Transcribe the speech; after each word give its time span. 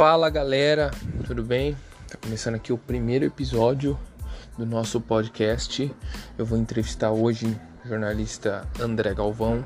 Fala 0.00 0.30
galera, 0.30 0.90
tudo 1.26 1.42
bem? 1.42 1.76
Tá 2.08 2.16
começando 2.16 2.54
aqui 2.54 2.72
o 2.72 2.78
primeiro 2.78 3.26
episódio 3.26 4.00
do 4.56 4.64
nosso 4.64 4.98
podcast. 4.98 5.94
Eu 6.38 6.46
vou 6.46 6.56
entrevistar 6.56 7.10
hoje 7.10 7.54
o 7.84 7.88
jornalista 7.88 8.66
André 8.80 9.12
Galvão, 9.12 9.62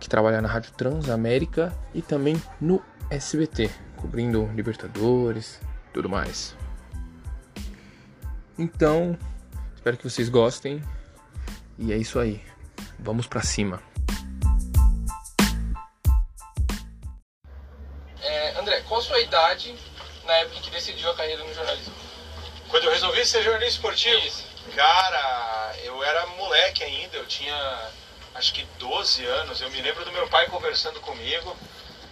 que 0.00 0.08
trabalha 0.08 0.40
na 0.40 0.48
Rádio 0.48 0.72
Transamérica 0.72 1.70
e 1.92 2.00
também 2.00 2.42
no 2.58 2.82
SBT, 3.10 3.70
cobrindo 3.96 4.50
Libertadores, 4.54 5.60
tudo 5.92 6.08
mais. 6.08 6.56
Então, 8.58 9.18
espero 9.74 9.98
que 9.98 10.08
vocês 10.08 10.30
gostem. 10.30 10.82
E 11.78 11.92
é 11.92 11.96
isso 11.98 12.18
aí. 12.18 12.40
Vamos 12.98 13.26
para 13.26 13.42
cima. 13.42 13.82
Qual 18.88 19.00
a 19.00 19.04
sua 19.04 19.20
idade 19.20 19.76
na 20.24 20.34
época 20.38 20.60
que 20.60 20.70
decidiu 20.70 21.10
a 21.10 21.14
carreira 21.14 21.44
no 21.44 21.54
jornalismo? 21.54 21.94
Quando 22.68 22.84
eu 22.84 22.92
resolvi 22.92 23.24
ser 23.24 23.42
jornalista 23.42 23.76
esportivo? 23.76 24.18
Isso. 24.26 24.44
Cara, 24.74 25.74
eu 25.84 26.02
era 26.02 26.26
moleque 26.26 26.82
ainda, 26.82 27.16
eu 27.16 27.26
tinha 27.26 27.90
acho 28.34 28.54
que 28.54 28.64
12 28.78 29.24
anos. 29.26 29.60
Eu 29.60 29.70
me 29.70 29.80
lembro 29.82 30.04
do 30.04 30.12
meu 30.12 30.28
pai 30.28 30.46
conversando 30.46 31.00
comigo, 31.00 31.56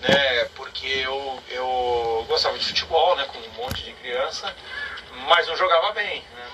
né? 0.00 0.44
Porque 0.56 0.86
eu, 0.86 1.42
eu 1.48 2.24
gostava 2.28 2.58
de 2.58 2.64
futebol, 2.64 3.16
né? 3.16 3.24
Com 3.26 3.38
um 3.38 3.48
monte 3.62 3.82
de 3.82 3.92
criança, 3.94 4.54
mas 5.28 5.46
não 5.46 5.56
jogava 5.56 5.92
bem. 5.92 6.20
Né? 6.34 6.50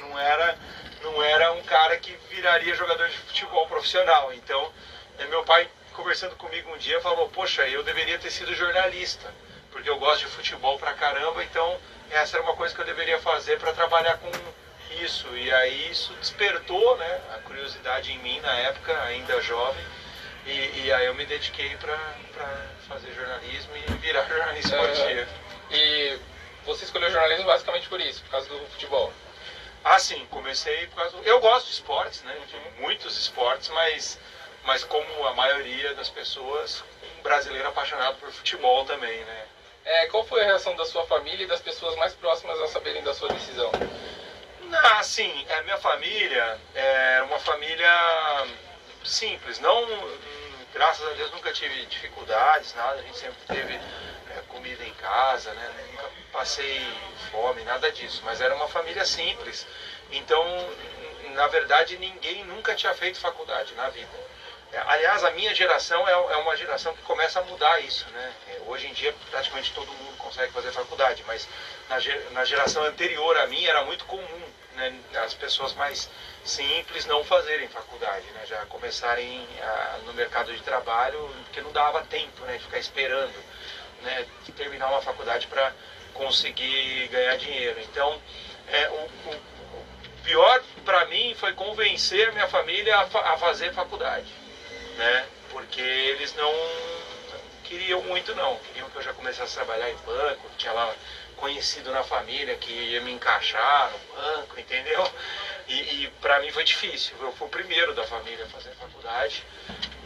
Não 0.00 0.18
era, 0.18 0.58
não 1.02 1.22
era 1.22 1.52
um 1.52 1.62
cara 1.62 1.96
que 1.98 2.12
viraria 2.30 2.74
jogador 2.74 3.08
de 3.08 3.16
futebol 3.18 3.66
profissional. 3.66 4.32
Então, 4.32 4.70
né, 5.18 5.26
meu 5.26 5.44
pai 5.44 5.68
conversando 5.92 6.34
comigo 6.36 6.72
um 6.72 6.78
dia 6.78 7.00
falou: 7.00 7.28
Poxa, 7.28 7.62
eu 7.68 7.82
deveria 7.82 8.18
ter 8.18 8.30
sido 8.30 8.54
jornalista, 8.54 9.32
porque 9.72 9.88
eu 9.90 9.98
gosto 9.98 10.20
de 10.20 10.26
futebol 10.26 10.78
pra 10.78 10.92
caramba. 10.92 11.42
Então, 11.42 11.78
essa 12.10 12.36
era 12.36 12.44
uma 12.44 12.54
coisa 12.54 12.74
que 12.74 12.80
eu 12.80 12.84
deveria 12.84 13.18
fazer 13.20 13.58
para 13.58 13.72
trabalhar 13.72 14.18
com 14.18 14.30
isso. 15.02 15.26
E 15.36 15.52
aí 15.52 15.90
isso 15.90 16.12
despertou 16.14 16.96
né, 16.98 17.20
a 17.34 17.38
curiosidade 17.38 18.12
em 18.12 18.18
mim 18.18 18.38
na 18.40 18.54
época, 18.58 19.02
ainda 19.04 19.40
jovem. 19.40 19.84
E, 20.46 20.84
e 20.84 20.92
aí 20.92 21.06
eu 21.06 21.14
me 21.14 21.24
dediquei 21.24 21.76
para 21.76 21.96
fazer 22.88 23.12
jornalismo 23.14 23.72
e 23.76 23.92
virar 23.94 24.26
jornalista 24.28 24.76
esportivo. 24.76 25.30
E 25.70 26.18
você 26.64 26.84
escolheu 26.84 27.10
jornalismo 27.10 27.46
basicamente 27.46 27.88
por 27.88 28.00
isso, 28.00 28.22
por 28.22 28.30
causa 28.30 28.48
do 28.48 28.66
futebol? 28.66 29.12
Ah, 29.84 29.98
sim, 29.98 30.26
comecei 30.30 30.86
por 30.88 30.96
causa 30.96 31.16
do... 31.16 31.22
Eu 31.24 31.40
gosto 31.40 31.66
de 31.66 31.72
esportes, 31.72 32.22
né? 32.22 32.36
De 32.46 32.80
muitos 32.80 33.18
esportes, 33.18 33.68
mas, 33.70 34.18
mas 34.64 34.84
como 34.84 35.26
a 35.26 35.34
maioria 35.34 35.94
das 35.94 36.08
pessoas, 36.08 36.84
um 37.18 37.22
brasileiro 37.22 37.66
apaixonado 37.68 38.16
por 38.18 38.30
futebol 38.30 38.84
também, 38.84 39.24
né? 39.24 39.46
É, 39.84 40.06
qual 40.06 40.24
foi 40.24 40.42
a 40.42 40.44
reação 40.44 40.76
da 40.76 40.84
sua 40.84 41.04
família 41.04 41.44
e 41.44 41.46
das 41.46 41.60
pessoas 41.60 41.96
mais 41.96 42.14
próximas 42.14 42.60
a 42.60 42.68
saberem 42.68 43.02
da 43.02 43.12
sua 43.12 43.28
decisão? 43.30 43.72
Ah, 44.72 45.02
sim, 45.02 45.44
a 45.50 45.62
minha 45.62 45.76
família 45.76 46.58
é 46.74 47.22
uma 47.22 47.38
família 47.38 47.90
simples, 49.04 49.58
não, 49.58 49.86
graças 50.72 51.06
a 51.06 51.12
Deus 51.12 51.30
nunca 51.32 51.52
tive 51.52 51.84
dificuldades, 51.86 52.72
nada, 52.74 53.00
a 53.00 53.02
gente 53.02 53.16
sempre 53.18 53.38
teve 53.50 53.74
é, 53.74 54.40
comida 54.48 54.84
em 54.84 54.92
casa, 54.94 55.52
né? 55.52 55.70
Nunca 55.90 56.08
passei 56.32 56.80
fome, 57.30 57.62
nada 57.64 57.90
disso, 57.90 58.22
mas 58.24 58.40
era 58.40 58.54
uma 58.54 58.68
família 58.68 59.04
simples. 59.04 59.66
Então, 60.10 60.44
na 61.34 61.46
verdade, 61.48 61.96
ninguém 61.98 62.44
nunca 62.44 62.74
tinha 62.74 62.94
feito 62.94 63.18
faculdade 63.18 63.74
na 63.74 63.88
vida. 63.88 64.08
Aliás, 64.86 65.22
a 65.24 65.30
minha 65.32 65.54
geração 65.54 66.06
é, 66.08 66.12
é 66.12 66.36
uma 66.36 66.56
geração 66.56 66.94
que 66.94 67.02
começa 67.02 67.40
a 67.40 67.42
mudar 67.44 67.80
isso, 67.80 68.08
né? 68.10 68.32
É, 68.48 68.60
hoje 68.66 68.86
em 68.86 68.92
dia, 68.92 69.14
praticamente 69.30 69.72
todo 69.72 69.92
mundo 69.92 70.16
consegue 70.16 70.52
fazer 70.52 70.72
faculdade, 70.72 71.22
mas 71.26 71.46
na, 71.88 72.44
geração 72.44 72.82
anterior 72.84 73.36
a 73.36 73.46
mim 73.46 73.64
era 73.64 73.84
muito 73.84 74.04
comum 74.06 74.42
né, 74.74 74.94
as 75.22 75.34
pessoas 75.34 75.74
mais 75.74 76.08
simples 76.44 77.04
não 77.06 77.22
fazerem 77.22 77.68
faculdade, 77.68 78.26
né, 78.30 78.46
já 78.46 78.64
começarem 78.66 79.46
a, 79.60 79.98
no 80.06 80.14
mercado 80.14 80.54
de 80.54 80.62
trabalho, 80.62 81.18
porque 81.44 81.60
não 81.60 81.72
dava 81.72 82.02
tempo 82.04 82.42
né, 82.44 82.56
de 82.56 82.64
ficar 82.64 82.78
esperando 82.78 83.34
né, 84.02 84.26
terminar 84.56 84.88
uma 84.88 85.02
faculdade 85.02 85.46
para 85.46 85.72
conseguir 86.14 87.08
ganhar 87.08 87.36
dinheiro. 87.36 87.78
Então, 87.80 88.20
é, 88.68 88.88
o, 88.88 88.92
o, 88.92 89.34
o 89.34 89.86
pior 90.24 90.62
para 90.84 91.04
mim 91.06 91.34
foi 91.38 91.52
convencer 91.52 92.32
minha 92.32 92.48
família 92.48 92.96
a, 92.96 93.34
a 93.34 93.38
fazer 93.38 93.72
faculdade, 93.72 94.32
né, 94.96 95.26
porque 95.50 95.80
eles 95.80 96.34
não 96.34 96.52
queriam 97.64 98.02
muito 98.02 98.34
não, 98.34 98.56
queriam 98.58 98.88
que 98.90 98.96
eu 98.96 99.02
já 99.02 99.12
começasse 99.14 99.52
a 99.58 99.64
trabalhar 99.64 99.90
em 99.90 99.96
banco, 99.98 100.50
tinha 100.58 100.72
lá 100.72 100.94
conhecido 101.36 101.90
na 101.90 102.04
família 102.04 102.54
que 102.56 102.70
ia 102.70 103.00
me 103.00 103.12
encaixar 103.12 103.90
no 103.90 104.14
banco, 104.14 104.60
entendeu? 104.60 105.10
E, 105.66 106.04
e 106.04 106.12
para 106.20 106.38
mim 106.40 106.52
foi 106.52 106.64
difícil. 106.64 107.16
Eu 107.20 107.32
fui 107.32 107.46
o 107.46 107.50
primeiro 107.50 107.94
da 107.94 108.04
família 108.04 108.44
a 108.44 108.48
fazer 108.48 108.70
faculdade 108.72 109.42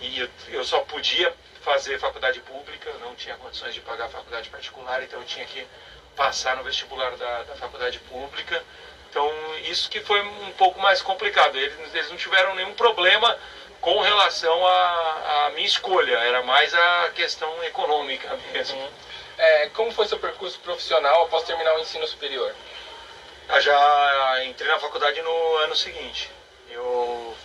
e 0.00 0.20
eu, 0.20 0.28
eu 0.48 0.64
só 0.64 0.80
podia 0.80 1.34
fazer 1.60 1.98
faculdade 1.98 2.40
pública, 2.40 2.92
não 3.00 3.14
tinha 3.14 3.36
condições 3.36 3.74
de 3.74 3.80
pagar 3.80 4.08
faculdade 4.08 4.48
particular, 4.48 5.02
então 5.02 5.18
eu 5.18 5.26
tinha 5.26 5.44
que 5.44 5.66
passar 6.14 6.56
no 6.56 6.62
vestibular 6.62 7.16
da, 7.16 7.42
da 7.42 7.56
faculdade 7.56 7.98
pública. 7.98 8.62
Então 9.10 9.30
isso 9.64 9.90
que 9.90 10.00
foi 10.00 10.20
um 10.22 10.52
pouco 10.52 10.80
mais 10.80 11.02
complicado. 11.02 11.56
Eles, 11.56 11.94
eles 11.94 12.08
não 12.08 12.16
tiveram 12.16 12.54
nenhum 12.54 12.74
problema 12.74 13.36
com 13.86 14.00
relação 14.00 14.66
à, 14.66 15.52
minha 15.54 15.64
escolha, 15.64 16.18
era 16.18 16.42
mais 16.42 16.74
a 16.74 17.12
questão 17.14 17.62
econômica 17.62 18.36
mesmo. 18.52 18.76
Uhum. 18.76 18.90
É, 19.38 19.68
como 19.68 19.92
foi 19.92 20.08
seu 20.08 20.18
percurso 20.18 20.58
profissional 20.58 21.22
após 21.22 21.44
terminar 21.44 21.72
o 21.76 21.78
ensino 21.78 22.04
superior? 22.04 22.52
Eu 23.48 23.60
já 23.60 24.44
entrei 24.44 24.68
na 24.68 24.80
faculdade 24.80 25.22
no 25.22 25.56
ano 25.58 25.76
seguinte. 25.76 26.28
Eu, 26.68 27.36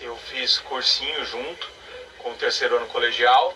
eu 0.00 0.16
fiz 0.30 0.60
cursinho 0.60 1.26
junto 1.26 1.68
com 2.20 2.30
o 2.30 2.36
terceiro 2.36 2.76
ano 2.76 2.86
colegial 2.86 3.54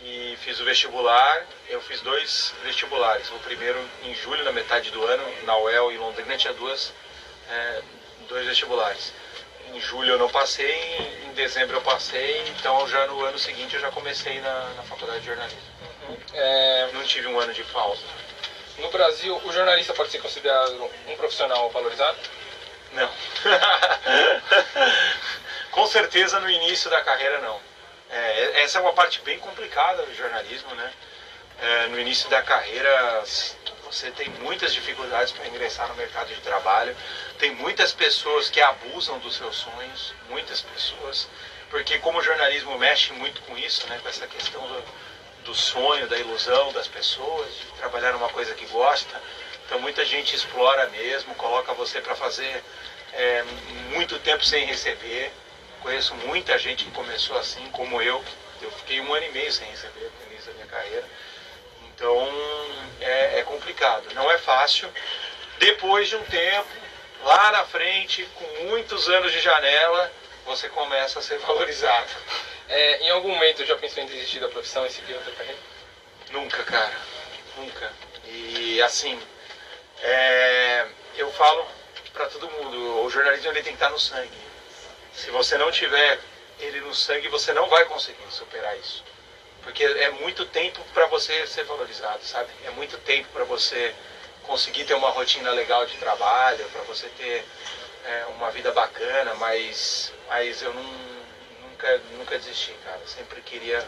e 0.00 0.38
fiz 0.40 0.58
o 0.60 0.64
vestibular. 0.64 1.44
Eu 1.68 1.82
fiz 1.82 2.00
dois 2.00 2.54
vestibulares. 2.64 3.28
O 3.30 3.38
primeiro 3.40 3.78
em 4.04 4.14
julho, 4.14 4.42
na 4.42 4.52
metade 4.52 4.90
do 4.90 5.04
ano, 5.04 5.44
na 5.44 5.54
UEL 5.58 5.92
e 5.92 5.98
Londrina 5.98 6.34
tinha 6.38 6.54
duas, 6.54 6.94
é, 7.50 7.82
dois 8.26 8.46
vestibulares. 8.46 9.12
Em 9.72 9.80
julho 9.80 10.12
eu 10.12 10.18
não 10.18 10.28
passei, 10.28 11.22
em 11.26 11.32
dezembro 11.34 11.76
eu 11.76 11.82
passei, 11.82 12.48
então 12.48 12.86
já 12.88 13.06
no 13.06 13.24
ano 13.24 13.38
seguinte 13.38 13.74
eu 13.74 13.80
já 13.80 13.90
comecei 13.90 14.40
na, 14.40 14.70
na 14.76 14.82
faculdade 14.82 15.20
de 15.20 15.26
jornalismo. 15.26 15.60
É, 16.32 16.88
não 16.92 17.02
tive 17.04 17.28
um 17.28 17.38
ano 17.38 17.52
de 17.52 17.62
pausa. 17.64 18.02
No 18.78 18.90
Brasil, 18.90 19.36
o 19.44 19.52
jornalista 19.52 19.92
pode 19.92 20.10
ser 20.10 20.20
considerado 20.20 20.90
um 21.06 21.16
profissional 21.16 21.68
valorizado? 21.70 22.18
Não. 22.92 23.10
Com 25.70 25.86
certeza 25.86 26.40
no 26.40 26.48
início 26.48 26.90
da 26.90 27.02
carreira 27.02 27.40
não. 27.40 27.60
É, 28.10 28.62
essa 28.62 28.78
é 28.78 28.80
uma 28.80 28.92
parte 28.92 29.20
bem 29.20 29.38
complicada 29.38 30.02
do 30.04 30.14
jornalismo, 30.14 30.74
né? 30.74 30.92
É, 31.60 31.86
no 31.88 31.98
início 31.98 32.30
da 32.30 32.40
carreira 32.40 33.22
você 33.90 34.10
tem 34.10 34.28
muitas 34.40 34.72
dificuldades 34.72 35.32
para 35.32 35.46
ingressar 35.46 35.88
no 35.88 35.94
mercado 35.94 36.28
de 36.28 36.40
trabalho, 36.40 36.94
tem 37.38 37.54
muitas 37.54 37.92
pessoas 37.92 38.50
que 38.50 38.60
abusam 38.60 39.18
dos 39.18 39.36
seus 39.36 39.56
sonhos, 39.56 40.14
muitas 40.28 40.60
pessoas, 40.60 41.26
porque 41.70 41.98
como 41.98 42.18
o 42.18 42.22
jornalismo 42.22 42.78
mexe 42.78 43.12
muito 43.14 43.40
com 43.42 43.56
isso, 43.56 43.86
né, 43.88 43.98
com 44.02 44.08
essa 44.08 44.26
questão 44.26 44.60
do, 44.60 44.84
do 45.44 45.54
sonho, 45.54 46.06
da 46.06 46.18
ilusão 46.18 46.72
das 46.72 46.86
pessoas, 46.86 47.48
de 47.54 47.64
trabalhar 47.78 48.12
numa 48.12 48.28
coisa 48.28 48.54
que 48.54 48.66
gosta. 48.66 49.20
Então 49.64 49.78
muita 49.80 50.04
gente 50.04 50.34
explora 50.34 50.86
mesmo, 50.88 51.34
coloca 51.34 51.72
você 51.72 52.00
para 52.00 52.14
fazer 52.14 52.62
é, 53.12 53.42
muito 53.90 54.18
tempo 54.18 54.44
sem 54.44 54.64
receber. 54.66 55.32
Conheço 55.80 56.14
muita 56.14 56.58
gente 56.58 56.84
que 56.84 56.90
começou 56.90 57.38
assim, 57.38 57.68
como 57.70 58.02
eu. 58.02 58.22
Eu 58.60 58.70
fiquei 58.72 59.00
um 59.00 59.14
ano 59.14 59.26
e 59.26 59.30
meio 59.30 59.52
sem 59.52 59.68
receber 59.68 60.10
no 60.20 60.32
início 60.32 60.50
da 60.50 60.54
minha 60.54 60.66
carreira. 60.66 61.04
Então 61.98 62.30
é, 63.00 63.40
é 63.40 63.42
complicado, 63.42 64.14
não 64.14 64.30
é 64.30 64.38
fácil. 64.38 64.88
Depois 65.58 66.08
de 66.08 66.14
um 66.14 66.24
tempo, 66.26 66.68
lá 67.24 67.50
na 67.50 67.64
frente, 67.64 68.22
com 68.36 68.64
muitos 68.66 69.08
anos 69.08 69.32
de 69.32 69.40
janela, 69.40 70.12
você 70.46 70.68
começa 70.68 71.18
a 71.18 71.22
ser 71.22 71.38
valorizado. 71.42 72.08
É, 72.68 73.02
em 73.02 73.10
algum 73.10 73.30
momento 73.30 73.64
já 73.64 73.76
pensou 73.76 74.00
em 74.04 74.06
desistir 74.06 74.38
da 74.38 74.48
profissão 74.48 74.86
e 74.86 74.90
seguir 74.90 75.14
outra 75.14 75.32
carreira? 75.32 75.58
Nunca, 76.30 76.62
cara. 76.62 76.96
Nunca. 77.56 77.92
E 78.26 78.80
assim, 78.82 79.20
é, 80.00 80.86
eu 81.16 81.32
falo 81.32 81.66
para 82.12 82.26
todo 82.26 82.48
mundo, 82.48 83.04
o 83.04 83.10
jornalismo 83.10 83.50
ele 83.50 83.62
tem 83.62 83.72
que 83.72 83.82
estar 83.82 83.90
no 83.90 83.98
sangue. 83.98 84.38
Se 85.12 85.30
você 85.30 85.58
não 85.58 85.72
tiver 85.72 86.20
ele 86.60 86.80
no 86.80 86.94
sangue, 86.94 87.26
você 87.26 87.52
não 87.52 87.68
vai 87.68 87.86
conseguir 87.86 88.22
superar 88.30 88.78
isso. 88.78 89.02
Porque 89.68 89.84
é 89.84 90.10
muito 90.12 90.46
tempo 90.46 90.82
para 90.94 91.04
você 91.08 91.46
ser 91.46 91.62
valorizado, 91.64 92.24
sabe? 92.24 92.48
É 92.64 92.70
muito 92.70 92.96
tempo 93.00 93.28
para 93.34 93.44
você 93.44 93.94
conseguir 94.44 94.84
ter 94.84 94.94
uma 94.94 95.10
rotina 95.10 95.50
legal 95.50 95.84
de 95.84 95.94
trabalho, 95.98 96.64
para 96.70 96.80
você 96.84 97.06
ter 97.18 97.44
é, 98.06 98.24
uma 98.34 98.50
vida 98.50 98.72
bacana, 98.72 99.34
mas, 99.34 100.10
mas 100.26 100.62
eu 100.62 100.72
não, 100.72 100.82
nunca, 101.60 102.00
nunca 102.12 102.38
desisti, 102.38 102.72
cara. 102.82 102.98
Sempre 103.04 103.42
queria 103.42 103.86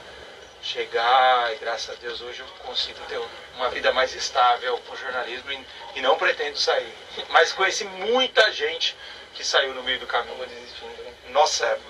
chegar 0.63 1.51
e 1.55 1.57
graças 1.57 1.97
a 1.97 1.99
Deus 1.99 2.21
hoje 2.21 2.41
eu 2.41 2.47
consigo 2.63 3.01
ter 3.09 3.19
uma 3.55 3.71
vida 3.71 3.91
mais 3.91 4.15
estável 4.15 4.77
com 4.87 4.95
jornalismo 4.95 5.51
e, 5.51 5.67
e 5.95 6.03
não 6.03 6.19
pretendo 6.19 6.59
sair. 6.59 6.95
Mas 7.31 7.55
conheci 7.55 7.85
muita 7.85 8.53
gente 8.53 8.95
que 9.33 9.43
saiu 9.43 9.73
no 9.73 9.83
meio 9.83 9.99
do 9.99 10.07
caminho? 10.07 10.47
Nossa, 11.31 11.81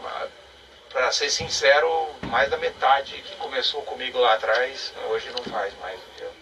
para 0.90 1.10
ser 1.12 1.30
sincero, 1.30 2.08
mais 2.22 2.50
da 2.50 2.56
metade 2.56 3.14
que 3.22 3.36
começou 3.36 3.82
comigo 3.82 4.18
lá 4.18 4.34
atrás, 4.34 4.92
hoje 5.08 5.30
não 5.30 5.42
faz 5.44 5.72
mais. 5.78 5.98
Eu 6.18 6.32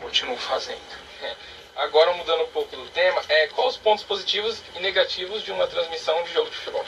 continuo 0.00 0.36
fazendo. 0.36 0.80
Agora 1.76 2.12
mudando 2.12 2.44
um 2.44 2.50
pouco 2.50 2.76
do 2.76 2.88
tema, 2.90 3.20
é, 3.28 3.48
quais 3.48 3.72
os 3.72 3.76
pontos 3.78 4.04
positivos 4.04 4.62
e 4.76 4.80
negativos 4.80 5.42
de 5.42 5.50
uma 5.50 5.66
transmissão 5.66 6.22
de 6.22 6.32
jogo 6.32 6.48
de 6.48 6.56
futebol? 6.56 6.84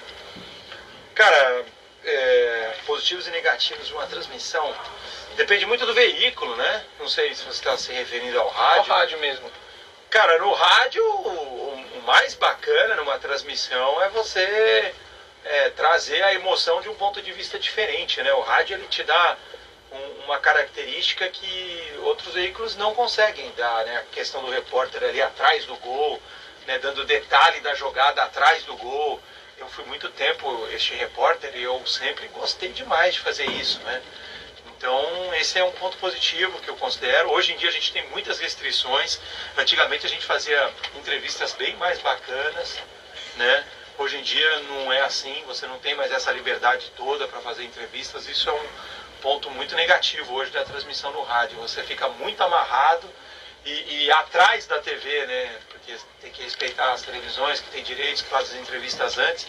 Cara, 1.14 1.64
é, 2.04 2.74
positivos 2.86 3.26
e 3.26 3.30
negativos 3.30 3.88
de 3.88 3.94
uma 3.94 4.06
transmissão 4.06 4.72
depende 5.36 5.66
muito 5.66 5.84
do 5.84 5.94
veículo, 5.94 6.54
né? 6.56 6.84
Não 7.00 7.08
sei 7.08 7.34
se 7.34 7.42
você 7.42 7.58
está 7.58 7.76
se 7.76 7.92
referindo 7.92 8.38
ao 8.40 8.48
rádio. 8.48 8.92
Ao 8.92 8.98
rádio 8.98 9.18
mesmo. 9.18 9.50
Cara, 10.08 10.38
no 10.38 10.52
rádio, 10.52 11.04
o, 11.04 12.02
mais 12.06 12.34
bacana 12.34 12.94
numa 12.94 13.18
transmissão 13.18 14.00
é 14.02 14.08
você 14.10 14.94
é, 15.46 15.70
trazer 15.70 16.22
a 16.22 16.34
emoção 16.34 16.80
de 16.80 16.88
um 16.88 16.94
ponto 16.94 17.22
de 17.22 17.32
vista 17.32 17.58
diferente, 17.58 18.22
né? 18.22 18.32
O 18.34 18.40
rádio 18.40 18.76
ele 18.76 18.86
te 18.88 19.02
dá 19.02 19.36
um, 19.90 20.24
uma 20.24 20.38
característica 20.38 21.28
que 21.28 21.94
outros 22.02 22.34
veículos 22.34 22.76
não 22.76 22.94
conseguem 22.94 23.50
dar, 23.56 23.84
né? 23.84 23.98
A 23.98 24.14
questão 24.14 24.44
do 24.44 24.50
repórter 24.50 25.02
ali 25.02 25.22
atrás 25.22 25.64
do 25.64 25.76
gol, 25.76 26.20
né? 26.66 26.78
dando 26.78 27.04
detalhe 27.04 27.60
da 27.60 27.74
jogada 27.74 28.22
atrás 28.22 28.64
do 28.64 28.76
gol 28.76 29.20
eu 29.58 29.68
fui 29.68 29.84
muito 29.86 30.08
tempo 30.10 30.68
este 30.72 30.94
repórter 30.94 31.56
e 31.56 31.62
eu 31.62 31.84
sempre 31.86 32.28
gostei 32.28 32.72
demais 32.72 33.14
de 33.14 33.20
fazer 33.20 33.46
isso, 33.46 33.80
né? 33.80 34.02
Então, 34.76 35.34
esse 35.36 35.58
é 35.58 35.64
um 35.64 35.72
ponto 35.72 35.96
positivo 35.96 36.60
que 36.60 36.68
eu 36.68 36.76
considero. 36.76 37.30
Hoje 37.32 37.52
em 37.52 37.56
dia 37.56 37.70
a 37.70 37.72
gente 37.72 37.90
tem 37.92 38.06
muitas 38.10 38.38
restrições. 38.38 39.18
Antigamente 39.56 40.04
a 40.04 40.08
gente 40.08 40.26
fazia 40.26 40.70
entrevistas 40.94 41.52
bem 41.54 41.74
mais 41.76 41.98
bacanas, 42.00 42.78
né? 43.36 43.64
Hoje 43.98 44.18
em 44.18 44.22
dia 44.22 44.60
não 44.60 44.92
é 44.92 45.00
assim, 45.00 45.42
você 45.46 45.66
não 45.66 45.78
tem 45.78 45.94
mais 45.94 46.12
essa 46.12 46.30
liberdade 46.30 46.92
toda 46.96 47.26
para 47.26 47.40
fazer 47.40 47.64
entrevistas. 47.64 48.28
Isso 48.28 48.50
é 48.50 48.52
um 48.52 48.68
ponto 49.22 49.50
muito 49.50 49.74
negativo 49.74 50.34
hoje 50.34 50.50
da 50.50 50.64
transmissão 50.64 51.10
no 51.12 51.22
rádio. 51.22 51.56
Você 51.60 51.82
fica 51.82 52.06
muito 52.08 52.42
amarrado 52.42 53.08
e, 53.64 54.04
e, 54.04 54.12
atrás 54.12 54.66
da 54.66 54.80
TV, 54.80 55.26
né? 55.26 55.58
Porque 55.70 55.96
tem 56.20 56.30
que 56.30 56.42
respeitar 56.42 56.92
as 56.92 57.00
televisões 57.02 57.58
que 57.60 57.70
tem 57.70 57.82
direitos, 57.82 58.20
que 58.20 58.28
fazem 58.28 58.60
entrevistas 58.60 59.16
antes. 59.16 59.48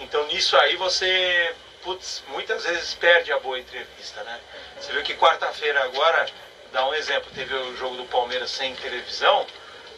Então 0.00 0.26
nisso 0.26 0.56
aí 0.56 0.74
você, 0.74 1.54
putz, 1.82 2.24
muitas 2.28 2.64
vezes 2.64 2.94
perde 2.94 3.32
a 3.32 3.38
boa 3.38 3.60
entrevista, 3.60 4.24
né? 4.24 4.40
Você 4.80 4.92
viu 4.92 5.04
que 5.04 5.14
quarta-feira 5.14 5.84
agora, 5.84 6.26
dá 6.72 6.84
um 6.88 6.94
exemplo, 6.94 7.30
teve 7.32 7.54
o 7.54 7.76
jogo 7.76 7.96
do 7.96 8.04
Palmeiras 8.06 8.50
sem 8.50 8.74
televisão, 8.74 9.46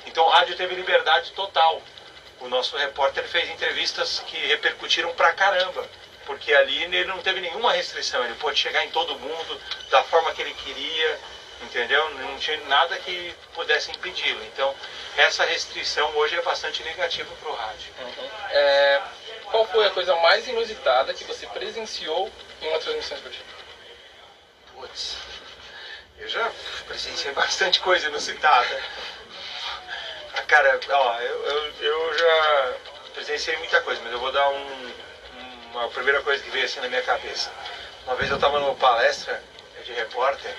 então 0.04 0.22
o 0.26 0.28
rádio 0.28 0.54
teve 0.54 0.74
liberdade 0.74 1.32
total. 1.32 1.80
O 2.40 2.48
nosso 2.48 2.76
repórter 2.76 3.24
fez 3.24 3.48
entrevistas 3.50 4.20
que 4.26 4.36
repercutiram 4.46 5.12
pra 5.14 5.32
caramba 5.32 5.88
porque 6.26 6.52
ali 6.52 6.82
ele 6.82 7.04
não 7.04 7.22
teve 7.22 7.40
nenhuma 7.40 7.72
restrição, 7.72 8.22
ele 8.24 8.34
pôde 8.34 8.58
chegar 8.58 8.84
em 8.84 8.90
todo 8.90 9.18
mundo 9.18 9.60
da 9.88 10.02
forma 10.02 10.34
que 10.34 10.42
ele 10.42 10.52
queria, 10.54 11.20
entendeu? 11.62 12.10
Não 12.14 12.36
tinha 12.38 12.60
nada 12.66 12.98
que 12.98 13.34
pudesse 13.54 13.90
impedi-lo. 13.92 14.44
Então, 14.44 14.74
essa 15.16 15.44
restrição 15.44 16.14
hoje 16.16 16.36
é 16.36 16.42
bastante 16.42 16.82
negativa 16.82 17.32
para 17.40 17.48
o 17.48 17.54
rádio. 17.54 17.92
Uhum. 18.00 18.30
É, 18.50 19.02
qual 19.44 19.66
foi 19.68 19.86
a 19.86 19.90
coisa 19.90 20.14
mais 20.16 20.46
inusitada 20.48 21.14
que 21.14 21.24
você 21.24 21.46
presenciou 21.46 22.30
em 22.60 22.68
uma 22.68 22.78
transmissão 22.80 23.16
esportiva? 23.16 23.46
Putz, 24.74 25.16
eu 26.18 26.28
já 26.28 26.50
presenciei 26.86 27.32
bastante 27.32 27.80
coisa 27.80 28.08
inusitada. 28.08 28.82
Cara, 30.46 30.78
ó, 30.90 31.20
eu, 31.20 31.44
eu, 31.46 31.72
eu 31.80 32.18
já 32.18 32.74
presenciei 33.14 33.56
muita 33.58 33.80
coisa, 33.80 34.00
mas 34.02 34.12
eu 34.12 34.20
vou 34.20 34.32
dar 34.32 34.48
um, 34.48 34.92
uma 35.72 35.88
primeira 35.88 36.22
coisa 36.22 36.42
que 36.42 36.50
veio 36.50 36.64
assim 36.64 36.80
na 36.80 36.88
minha 36.88 37.02
cabeça. 37.02 37.50
Uma 38.04 38.14
vez 38.14 38.30
eu 38.30 38.36
estava 38.36 38.60
numa 38.60 38.74
palestra 38.74 39.42
de 39.84 39.92
repórter 39.92 40.54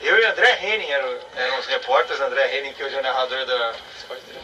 eu 0.00 0.20
e 0.20 0.24
André 0.26 0.58
Henning 0.62 0.90
eram, 0.90 1.18
eram 1.34 1.58
os 1.58 1.66
repórteres, 1.66 2.20
André 2.20 2.58
Henning, 2.58 2.74
que 2.74 2.84
hoje 2.84 2.94
é 2.94 2.98
o 2.98 3.02
narrador 3.02 3.46
da 3.46 3.74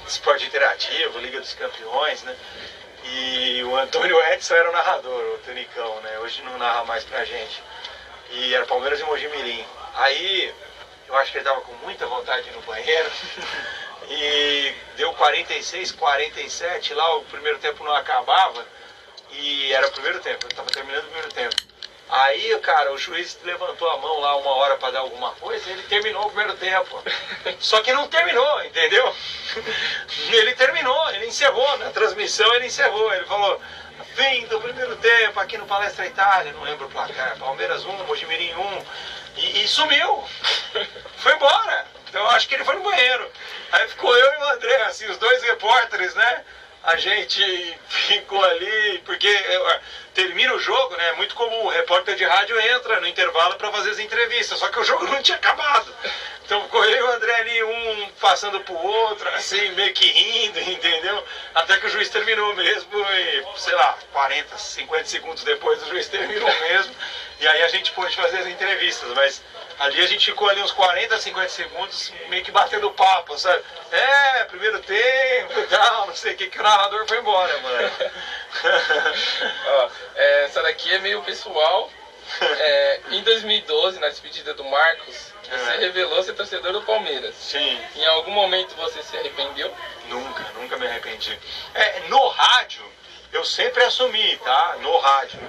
Esporte 0.07 0.47
Interativo, 0.47 1.19
Liga 1.19 1.39
dos 1.39 1.53
Campeões, 1.53 2.23
né? 2.23 2.35
E 3.05 3.63
o 3.65 3.77
Antônio 3.77 4.19
Edson 4.33 4.55
era 4.55 4.71
o 4.71 4.73
narrador, 4.73 5.35
o 5.35 5.39
Tunicão, 5.45 6.01
né? 6.01 6.19
Hoje 6.21 6.41
não 6.43 6.57
narra 6.57 6.85
mais 6.85 7.05
pra 7.05 7.25
gente. 7.25 7.63
E 8.31 8.55
era 8.55 8.65
Palmeiras 8.65 9.01
e 9.01 9.05
Mogi 9.05 9.29
Mirim. 9.29 9.67
Aí, 9.97 10.55
eu 11.09 11.17
acho 11.17 11.33
que 11.33 11.39
ele 11.39 11.45
tava 11.45 11.61
com 11.61 11.73
muita 11.85 12.07
vontade 12.07 12.51
no 12.53 12.63
banheiro. 12.63 13.11
e 14.09 14.75
deu 14.97 15.13
46, 15.15 15.93
47, 15.93 16.95
lá 16.95 17.17
o 17.17 17.25
primeiro 17.25 17.59
tempo 17.59 17.85
não 17.85 17.95
acabava. 17.95 18.65
E 19.33 19.73
era 19.73 19.87
o 19.87 19.93
primeiro 19.93 20.21
tempo, 20.21 20.47
eu 20.47 20.57
tava 20.57 20.69
terminando 20.71 21.05
o 21.05 21.07
primeiro 21.07 21.33
tempo. 21.33 21.57
Aí, 22.09 22.59
cara, 22.59 22.93
o 22.93 22.99
juiz 22.99 23.39
levantou 23.45 23.89
a 23.89 23.97
mão 23.99 24.19
lá 24.19 24.37
uma 24.37 24.51
hora 24.51 24.77
para 24.77 24.91
dar 24.91 24.99
alguma 25.01 25.31
coisa 25.33 25.69
e 25.69 25.73
ele 25.73 25.83
terminou 25.85 26.25
o 26.25 26.31
primeiro 26.31 26.55
tempo. 26.57 27.01
Só 27.61 27.81
que 27.83 27.93
não 27.93 28.09
terminou, 28.09 28.65
entendeu? 28.65 29.15
Ele 30.33 30.55
terminou, 30.55 31.11
ele 31.11 31.27
encerrou 31.27 31.79
na 31.79 31.91
transmissão, 31.91 32.53
ele 32.55 32.67
encerrou. 32.67 33.13
Ele 33.13 33.25
falou: 33.25 33.61
fim 34.15 34.47
do 34.47 34.61
primeiro 34.61 34.97
tempo 34.97 35.41
aqui 35.41 35.59
no 35.59 35.67
Palestra 35.67 36.07
Itália, 36.07 36.53
não 36.53 36.63
lembro 36.63 36.87
o 36.87 36.91
placar, 36.91 37.37
Palmeiras 37.39 37.85
1, 37.85 37.93
Mojimirim 38.05 38.55
1, 38.55 38.85
e, 39.37 39.65
e 39.65 39.69
sumiu. 39.69 40.25
Foi 41.19 41.35
embora. 41.35 41.87
Então 42.11 42.29
acho 42.31 42.47
que 42.47 42.57
ele 42.57 42.65
foi 42.65 42.75
no 42.75 42.83
banheiro. 42.83 43.31
Aí 43.73 43.89
ficou 43.89 44.15
eu 44.15 44.33
e 44.33 44.37
o 44.37 44.49
André, 44.51 44.83
assim, 44.83 45.07
os 45.07 45.17
dois 45.17 45.43
repórteres, 45.45 46.15
né? 46.15 46.45
a 46.83 46.97
gente 46.97 47.43
ficou 47.89 48.43
ali, 48.43 49.03
porque 49.05 49.29
eh, 49.29 49.81
termina 50.15 50.55
o 50.55 50.59
jogo, 50.59 50.97
né? 50.97 51.13
Muito 51.13 51.35
comum, 51.35 51.65
o 51.65 51.69
repórter 51.69 52.17
de 52.17 52.25
rádio 52.25 52.59
entra 52.61 53.01
no 53.01 53.07
intervalo 53.07 53.57
para 53.57 53.71
fazer 53.71 53.91
as 53.91 53.99
entrevistas, 53.99 54.59
só 54.59 54.69
que 54.69 54.79
o 54.79 54.85
jogo 54.85 55.07
não 55.09 55.23
tinha 55.23 55.37
acabado. 55.37 55.95
Então 56.45 56.65
ficou 56.65 56.85
eu 56.85 56.97
e 56.97 57.03
o 57.03 57.13
André 57.13 57.33
ali, 57.33 57.63
um 57.63 58.09
passando 58.21 58.61
pro 58.61 58.75
outro, 58.75 59.29
assim, 59.31 59.71
meio 59.73 59.93
que 59.95 60.07
rindo, 60.07 60.59
entendeu? 60.69 61.25
Até 61.55 61.77
que 61.79 61.87
o 61.87 61.91
juiz 61.91 62.09
terminou 62.09 62.55
mesmo 62.57 62.91
e, 62.99 63.45
sei 63.57 63.75
lá, 63.75 63.97
40, 64.13 64.59
50 64.59 65.05
segundos 65.05 65.45
depois 65.45 65.81
o 65.83 65.89
juiz 65.89 66.09
terminou 66.09 66.51
mesmo. 66.61 66.95
E 67.39 67.47
aí 67.47 67.63
a 67.63 67.69
gente 67.69 67.93
pôde 67.93 68.15
fazer 68.17 68.39
as 68.39 68.47
entrevistas, 68.47 69.09
mas 69.15 69.43
Ali 69.81 69.99
a 70.03 70.07
gente 70.07 70.27
ficou 70.27 70.47
ali 70.47 70.61
uns 70.63 70.73
40, 70.73 71.19
50 71.19 71.49
segundos 71.49 72.13
meio 72.29 72.45
que 72.45 72.51
batendo 72.51 72.91
papo, 72.91 73.37
sabe? 73.39 73.65
É, 73.91 74.45
primeiro 74.45 74.79
tempo 74.81 75.59
e 75.59 75.67
tal, 75.75 76.07
não 76.07 76.15
sei 76.15 76.35
o 76.35 76.37
que, 76.37 76.49
que 76.49 76.61
o 76.61 76.63
narrador 76.63 77.07
foi 77.09 77.19
embora, 77.19 77.59
mano. 77.61 77.91
Ó, 79.67 79.91
é, 80.17 80.45
essa 80.45 80.63
daqui 80.63 80.93
é 80.93 80.99
meio 80.99 81.23
pessoal. 81.23 81.91
É, 82.43 83.01
em 83.11 83.23
2012, 83.23 83.99
na 83.99 84.09
despedida 84.11 84.53
do 84.53 84.65
Marcos, 84.65 85.33
você 85.49 85.71
é. 85.73 85.77
revelou 85.79 86.23
ser 86.23 86.35
torcedor 86.35 86.75
do 86.75 86.83
Palmeiras. 86.83 87.35
Sim. 87.35 87.81
Em 87.97 88.07
algum 88.07 88.33
momento 88.33 88.77
você 88.77 89.03
se 89.03 89.17
arrependeu? 89.17 89.75
Nunca, 90.09 90.45
nunca 90.57 90.77
me 90.77 90.87
arrependi. 90.87 91.37
É, 91.75 92.01
no 92.09 92.29
rádio, 92.29 92.85
eu 93.33 93.45
sempre 93.45 93.83
assumi, 93.85 94.37
tá? 94.39 94.77
No 94.81 94.99
rádio 94.99 95.41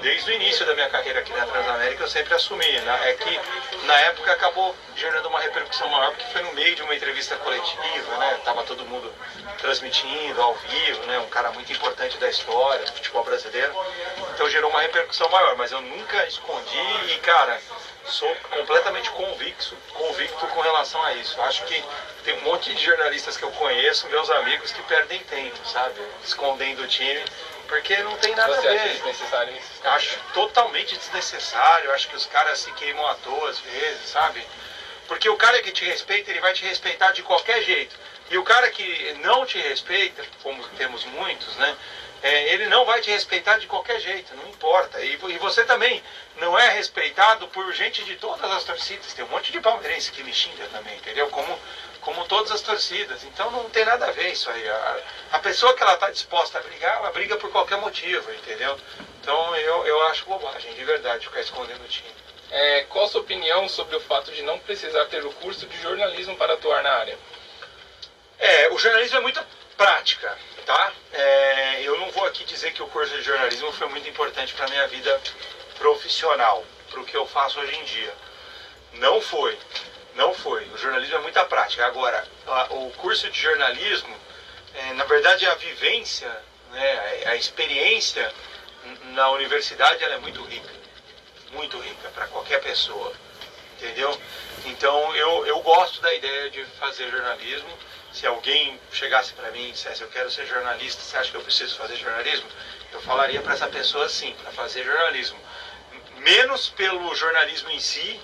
desde 0.00 0.30
o 0.30 0.34
início 0.34 0.64
da 0.64 0.74
minha 0.74 0.88
carreira 0.88 1.20
aqui 1.20 1.32
na 1.32 1.46
Transamérica 1.46 2.04
eu 2.04 2.08
sempre 2.08 2.34
assumi. 2.34 2.72
Né? 2.80 3.10
É 3.10 3.14
que 3.14 3.40
na 3.86 3.94
época 4.00 4.32
acabou 4.32 4.74
gerando 4.96 5.28
uma 5.28 5.40
repercussão 5.40 5.88
maior 5.88 6.10
porque 6.10 6.32
foi 6.32 6.42
no 6.42 6.52
meio 6.52 6.74
de 6.74 6.82
uma 6.82 6.94
entrevista 6.94 7.36
coletiva, 7.36 8.16
né? 8.18 8.40
Tava 8.44 8.62
todo 8.64 8.84
mundo 8.84 9.12
transmitindo 9.58 10.40
ao 10.40 10.54
vivo, 10.54 11.06
né? 11.06 11.18
Um 11.20 11.28
cara 11.28 11.50
muito 11.52 11.72
importante 11.72 12.18
da 12.18 12.28
história 12.28 12.84
do 12.84 12.92
futebol 12.92 13.24
brasileiro. 13.24 13.72
Então 14.34 14.48
gerou 14.50 14.70
uma 14.70 14.80
repercussão 14.80 15.28
maior, 15.30 15.56
mas 15.56 15.72
eu 15.72 15.80
nunca 15.80 16.26
escondi 16.26 17.12
e, 17.14 17.18
cara, 17.18 17.60
sou 18.06 18.34
completamente 18.50 19.10
convicto, 19.10 19.76
convicto 19.94 20.46
com 20.48 20.60
relação 20.60 21.02
a 21.04 21.14
isso. 21.14 21.40
Acho 21.42 21.64
que 21.64 21.84
tem 22.28 22.36
um 22.36 22.42
monte 22.42 22.74
de 22.74 22.84
jornalistas 22.84 23.38
que 23.38 23.42
eu 23.42 23.50
conheço, 23.52 24.06
meus 24.08 24.28
amigos, 24.28 24.70
que 24.70 24.82
perdem 24.82 25.18
tempo, 25.20 25.58
sabe? 25.66 25.98
Escondendo 26.22 26.82
o 26.82 26.86
time 26.86 27.24
porque 27.66 27.96
não 28.02 28.16
tem 28.18 28.34
nada 28.34 28.54
Você 28.54 28.68
a 28.68 28.70
ver. 28.70 28.78
Acha 28.78 28.88
desnecessário 28.88 29.56
isso? 29.56 29.88
Acho 29.88 30.18
totalmente 30.34 30.96
desnecessário. 30.96 31.90
Acho 31.92 32.08
que 32.08 32.16
os 32.16 32.26
caras 32.26 32.58
se 32.58 32.70
queimam 32.72 33.06
à 33.06 33.14
toa 33.14 33.48
às 33.48 33.58
vezes, 33.60 34.10
sabe? 34.10 34.46
Porque 35.06 35.28
o 35.28 35.36
cara 35.36 35.62
que 35.62 35.72
te 35.72 35.86
respeita, 35.86 36.30
ele 36.30 36.40
vai 36.40 36.52
te 36.52 36.64
respeitar 36.64 37.12
de 37.12 37.22
qualquer 37.22 37.62
jeito. 37.62 37.96
E 38.30 38.36
o 38.36 38.42
cara 38.42 38.70
que 38.70 39.16
não 39.20 39.46
te 39.46 39.58
respeita, 39.58 40.22
como 40.42 40.62
temos 40.76 41.04
muitos, 41.06 41.56
né? 41.56 41.76
É, 42.22 42.52
ele 42.52 42.66
não 42.66 42.84
vai 42.84 43.00
te 43.00 43.10
respeitar 43.10 43.58
de 43.58 43.66
qualquer 43.66 44.00
jeito, 44.00 44.34
não 44.34 44.48
importa. 44.48 45.00
E, 45.00 45.14
e, 45.14 45.38
você 45.38 45.64
também 45.64 46.02
não 46.36 46.58
é 46.58 46.70
respeitado 46.70 47.46
por 47.48 47.72
gente 47.72 48.04
de 48.04 48.16
todas 48.16 48.50
as 48.50 48.64
torcidas. 48.64 49.14
Tem 49.14 49.24
um 49.24 49.28
monte 49.28 49.52
de 49.52 49.60
palmeirense 49.60 50.10
que 50.10 50.22
me 50.22 50.34
xinga 50.34 50.66
também, 50.72 50.96
entendeu? 50.96 51.28
Como 51.28 51.58
como 52.08 52.24
todas 52.24 52.50
as 52.50 52.62
torcidas. 52.62 53.22
Então 53.24 53.50
não 53.50 53.68
tem 53.68 53.84
nada 53.84 54.06
a 54.06 54.10
ver 54.10 54.32
isso 54.32 54.48
aí. 54.48 54.66
A, 54.66 55.00
a 55.32 55.38
pessoa 55.40 55.74
que 55.74 55.82
ela 55.82 55.92
está 55.92 56.10
disposta 56.10 56.58
a 56.58 56.62
brigar, 56.62 56.96
ela 56.96 57.10
briga 57.10 57.36
por 57.36 57.52
qualquer 57.52 57.76
motivo, 57.76 58.32
entendeu? 58.32 58.78
Então 59.20 59.54
eu, 59.56 59.86
eu 59.86 60.02
acho 60.06 60.24
bobagem, 60.24 60.72
de 60.72 60.84
verdade, 60.84 61.26
ficar 61.26 61.42
escondendo 61.42 61.84
o 61.84 61.88
time. 61.88 62.08
É, 62.50 62.84
qual 62.88 63.04
a 63.04 63.08
sua 63.08 63.20
opinião 63.20 63.68
sobre 63.68 63.94
o 63.94 64.00
fato 64.00 64.32
de 64.32 64.40
não 64.40 64.58
precisar 64.58 65.04
ter 65.06 65.22
o 65.22 65.32
curso 65.32 65.66
de 65.66 65.82
jornalismo 65.82 66.34
para 66.36 66.54
atuar 66.54 66.82
na 66.82 66.92
área? 66.92 67.18
É, 68.38 68.70
o 68.70 68.78
jornalismo 68.78 69.18
é 69.18 69.20
muita 69.20 69.46
prática, 69.76 70.34
tá? 70.64 70.92
É, 71.12 71.82
eu 71.82 71.98
não 71.98 72.10
vou 72.10 72.24
aqui 72.24 72.42
dizer 72.44 72.72
que 72.72 72.82
o 72.82 72.86
curso 72.86 73.14
de 73.14 73.20
jornalismo 73.20 73.70
foi 73.72 73.88
muito 73.88 74.08
importante 74.08 74.54
para 74.54 74.68
minha 74.68 74.88
vida 74.88 75.20
profissional, 75.76 76.64
para 76.90 77.00
o 77.00 77.04
que 77.04 77.14
eu 77.14 77.26
faço 77.26 77.60
hoje 77.60 77.76
em 77.76 77.84
dia. 77.84 78.14
Não 78.94 79.20
foi, 79.20 79.58
não 80.18 80.34
foi. 80.34 80.64
O 80.74 80.76
jornalismo 80.76 81.16
é 81.16 81.20
muita 81.20 81.44
prática. 81.44 81.86
Agora, 81.86 82.26
a, 82.46 82.74
o 82.74 82.90
curso 82.96 83.30
de 83.30 83.40
jornalismo, 83.40 84.14
é, 84.74 84.92
na 84.94 85.04
verdade, 85.04 85.46
a 85.46 85.54
vivência, 85.54 86.28
né, 86.72 87.22
a, 87.24 87.30
a 87.30 87.36
experiência 87.36 88.30
na 89.12 89.30
universidade, 89.30 90.02
ela 90.02 90.14
é 90.14 90.18
muito 90.18 90.42
rica, 90.42 90.74
muito 91.52 91.78
rica 91.78 92.08
para 92.10 92.26
qualquer 92.26 92.60
pessoa, 92.60 93.12
entendeu? 93.76 94.20
Então, 94.66 95.14
eu, 95.14 95.46
eu 95.46 95.60
gosto 95.60 96.02
da 96.02 96.12
ideia 96.12 96.50
de 96.50 96.64
fazer 96.80 97.08
jornalismo 97.10 97.70
se 98.12 98.26
alguém 98.26 98.80
chegasse 98.90 99.32
para 99.34 99.50
mim 99.50 99.68
e 99.68 99.72
dissesse 99.72 100.02
eu 100.02 100.08
quero 100.08 100.30
ser 100.30 100.46
jornalista, 100.46 101.00
você 101.00 101.16
acha 101.16 101.30
que 101.30 101.36
eu 101.36 101.42
preciso 101.42 101.76
fazer 101.76 101.96
jornalismo? 101.96 102.48
Eu 102.92 103.00
falaria 103.02 103.40
para 103.40 103.52
essa 103.52 103.68
pessoa 103.68 104.08
sim, 104.08 104.34
para 104.42 104.50
fazer 104.50 104.82
jornalismo. 104.82 105.38
Menos 106.16 106.70
pelo 106.70 107.14
jornalismo 107.14 107.70
em 107.70 107.78
si, 107.78 108.20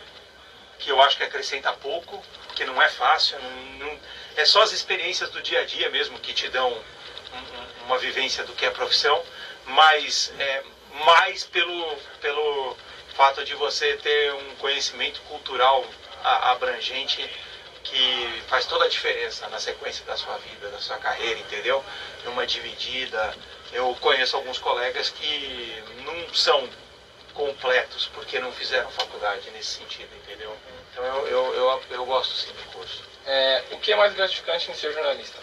que 0.78 0.90
eu 0.90 1.00
acho 1.02 1.16
que 1.16 1.24
acrescenta 1.24 1.72
pouco, 1.72 2.22
porque 2.46 2.64
não 2.64 2.80
é 2.80 2.88
fácil, 2.88 3.38
não, 3.40 3.86
não, 3.86 4.00
é 4.36 4.44
só 4.44 4.62
as 4.62 4.72
experiências 4.72 5.30
do 5.30 5.40
dia 5.42 5.60
a 5.60 5.64
dia 5.64 5.88
mesmo 5.90 6.18
que 6.18 6.32
te 6.32 6.48
dão 6.48 6.72
um, 6.72 7.84
uma 7.86 7.98
vivência 7.98 8.44
do 8.44 8.52
que 8.52 8.66
é 8.66 8.70
profissão, 8.70 9.22
mas 9.66 10.32
é, 10.38 10.62
mais 11.04 11.44
pelo, 11.44 11.96
pelo 12.20 12.76
fato 13.14 13.44
de 13.44 13.54
você 13.54 13.96
ter 13.96 14.32
um 14.34 14.56
conhecimento 14.56 15.20
cultural 15.22 15.84
abrangente 16.22 17.28
que 17.82 18.42
faz 18.48 18.64
toda 18.64 18.86
a 18.86 18.88
diferença 18.88 19.46
na 19.48 19.58
sequência 19.58 20.04
da 20.06 20.16
sua 20.16 20.36
vida, 20.38 20.68
da 20.70 20.78
sua 20.78 20.96
carreira, 20.96 21.38
entendeu? 21.38 21.84
Numa 22.24 22.46
dividida. 22.46 23.34
Eu 23.72 23.94
conheço 24.00 24.36
alguns 24.36 24.58
colegas 24.58 25.10
que 25.10 25.82
não 26.04 26.34
são 26.34 26.68
completos 27.34 28.08
porque 28.14 28.38
não 28.38 28.52
fizeram 28.52 28.90
faculdade 28.90 29.50
nesse 29.50 29.78
sentido, 29.78 30.14
entendeu? 30.16 30.56
Então 30.92 31.04
eu, 31.04 31.26
eu, 31.26 31.54
eu, 31.54 31.82
eu 31.90 32.06
gosto 32.06 32.34
sim 32.34 32.52
do 32.52 32.62
curso. 32.72 33.02
É, 33.26 33.64
o 33.72 33.78
que 33.78 33.92
é 33.92 33.96
mais 33.96 34.14
gratificante 34.14 34.70
em 34.70 34.74
ser 34.74 34.92
jornalista? 34.92 35.38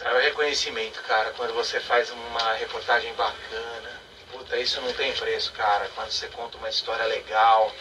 É 0.00 0.12
o 0.12 0.18
reconhecimento, 0.18 1.00
cara. 1.02 1.32
Quando 1.36 1.54
você 1.54 1.80
faz 1.80 2.10
uma 2.10 2.52
reportagem 2.54 3.12
bacana, 3.14 4.00
puta, 4.30 4.56
isso 4.58 4.80
não 4.80 4.92
tem 4.92 5.12
preço, 5.14 5.52
cara. 5.52 5.88
Quando 5.94 6.10
você 6.10 6.28
conta 6.28 6.58
uma 6.58 6.68
história 6.68 7.04
legal 7.06 7.72